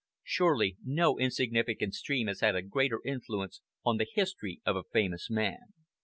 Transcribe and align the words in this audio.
Surely 0.23 0.77
no 0.83 1.19
insignificant 1.19 1.93
stream 1.93 2.25
has 2.25 2.39
had 2.39 2.55
a 2.55 2.63
greater 2.63 2.99
influence 3.05 3.61
on 3.85 3.97
the 3.97 4.07
history 4.11 4.59
of 4.65 4.75
a 4.75 4.81
famous 4.91 5.29
man. 5.29 5.75